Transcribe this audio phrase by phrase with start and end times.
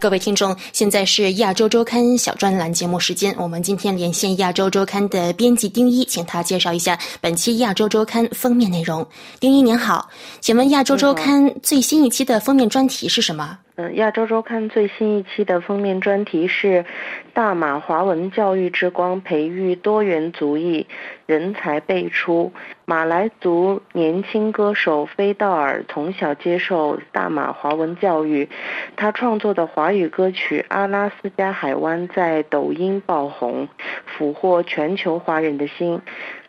[0.00, 3.34] 各位听众，现在是亚洲周刊小专栏节目时间。
[3.36, 9.04] 我们今天连线亚洲周刊的编辑丁一，请他介绍一下本期亚洲周刊封面内容。
[9.40, 10.08] 丁一您好，
[10.40, 13.58] 请问亚洲周刊最新一期的封面专题是什么？
[13.80, 16.84] 嗯，亚洲周刊最新一期的封面专题是
[17.32, 20.88] “大马华文教育之光，培育多元族裔
[21.26, 22.52] 人才辈出”。
[22.86, 28.48] 马来族年轻歌手菲道尔从小接受大马华文教育，
[28.96, 33.68] 他创作的华语歌曲《阿拉斯加海湾》在抖音爆红，
[34.06, 36.02] 俘获全球华人的心。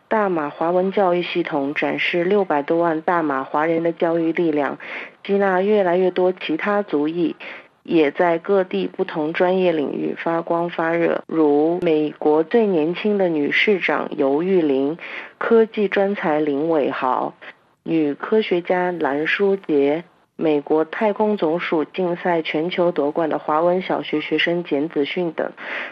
[0.10, 4.80] 大马华文教育系统展示六百多万大马华人的教育力量，
[5.24, 7.36] 吸纳越来越多其他族裔，
[7.84, 11.24] 也在各地不同专业领域发光发热。
[11.28, 14.98] 如美国最年轻的女市长尤玉玲，
[15.38, 17.36] 科技专才林伟豪，
[17.84, 20.04] 女科学家蓝淑杰，
[20.36, 25.52] 美国太空总署竞赛全球夺冠的华文小学学生简子训等，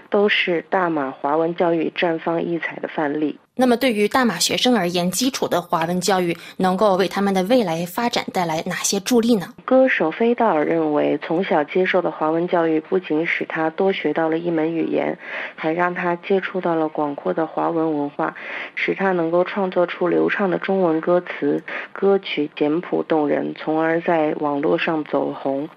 [0.09, 3.37] 都是大马华文教育绽放异彩的范例。
[3.59, 9.51] 那么，对于大马学生而言，基础的华文教育能够为他们的未来发展带来哪些助力呢？
[9.65, 15.17] 歌手菲道尔认为，从小接受的华文教育不仅使他多学到了一门语言，
[15.55, 18.35] 还让他接触到了广阔的华文文化，
[18.75, 25.67] 使他能够创作出流畅的中文歌词，歌曲简朴动人，从而在网络上走红。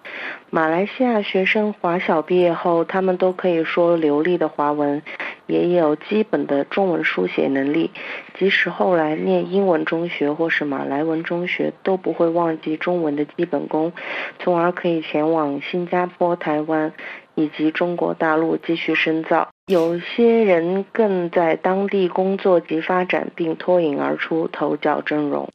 [0.51, 5.01] 马来西亚学生华小毕业后，他们都可以说流利的华文。
[5.51, 7.91] 也有基本的中文书写能力，
[8.39, 13.93] 即使后来念英文中学或是马来文中学，都不会忘记中文的基本功，
[14.39, 16.93] 从而可以前往新加坡、台湾
[17.35, 19.49] 以及中国大陆继续深造。
[19.67, 25.49] 有些人更在当地工作及发展，并脱颖而出，头角峥嵘。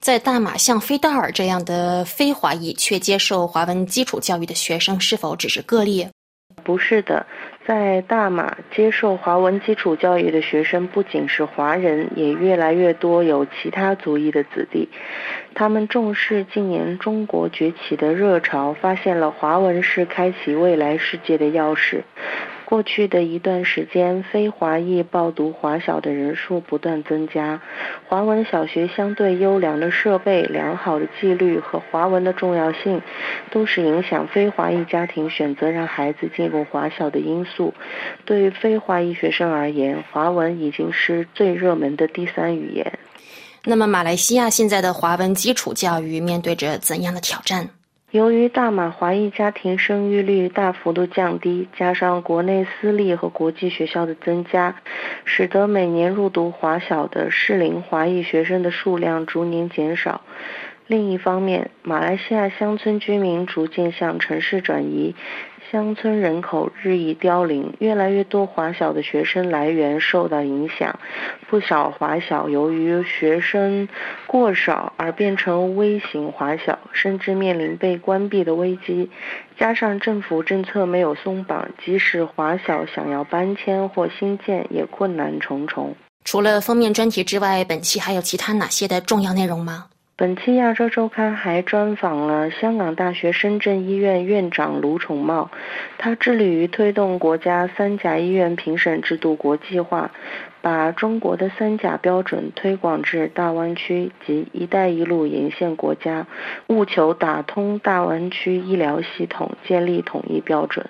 [0.00, 6.08] 在大马，像菲道尔这样的非华裔却接受华文基础教育的学生，是否只是个例？
[6.64, 7.24] 不是的。
[7.64, 14.88] 在大马接受华文基础教育的学生不仅是华人，也越来越多有其他族裔的子弟。
[15.54, 22.02] 他们重视近年中国崛起的热潮，发现了华文是开启未来世界的钥匙。
[22.72, 27.60] 过去的一段时间，非华裔报读华小的人数不断增加。
[28.08, 33.02] 华文小学相对优良的设备、良好的纪律和华文的重要性，
[33.50, 37.74] 都是影响非华裔家庭选择让孩子进入华小的因素。
[38.24, 42.98] 对于非华裔学生而言，华文已经是最热门的第三语言。
[43.64, 47.68] 那么，马来西亚现在的华文基础教育面对着怎样的挑战？
[48.12, 54.76] 由于大马华裔家庭生育率大幅度降低，加上国内私立和国际学校的增加，
[55.24, 60.20] 使得每年入读华小的适龄华裔学生的数量逐年减少。
[60.92, 65.16] 另一方面，马来西亚乡村居民逐渐向城市转移。
[65.70, 71.00] 乡村人口日益凋零，越来越多华小的学生来源受到影响，
[71.48, 73.88] 不少华小由于学生
[74.26, 79.08] 过少而变成微型华小，甚至面临被关闭的危机。
[79.58, 85.96] 加上政府政策没有松绑，即使华小想要搬迁或新建，也困难重重。
[86.22, 89.86] 除了封面专题之外，本期还有其他哪些的重要内容吗？
[90.14, 95.50] 本期亚洲周刊还专访了香港大学深圳医院院长卢宠茂，
[95.98, 100.10] 他致力于推动国家三甲医院评审制度国际化，
[100.60, 106.26] 把中国的三甲标准推广至大湾区及“一带一路”沿线国家，
[106.68, 110.86] 务求打通大湾区医疗系统，建立统一标准。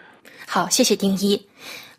[0.49, 1.47] 好，谢谢丁一。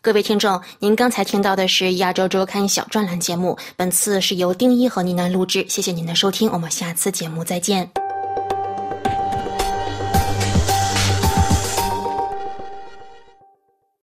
[0.03, 5.65] 各位听众，您刚才听到的是亚洲周刊小专栏节目，本次是由丁一和倪楠录制。
[5.69, 8.02] 谢谢您的收听，我们下次节目再见。